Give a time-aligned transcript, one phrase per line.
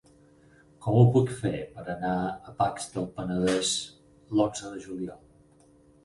[0.83, 3.73] Com ho puc fer per anar a Pacs del Penedès
[4.39, 5.21] l'onze de juliol?